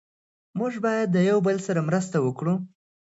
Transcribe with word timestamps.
موږ 0.59 0.73
باید 0.85 1.07
د 1.11 1.17
یو 1.29 1.37
بل 1.47 1.57
سره 1.67 1.79
مرسته 1.89 2.17
وکړو. 2.21 2.55